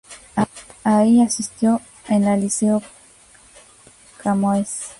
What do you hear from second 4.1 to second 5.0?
Camões.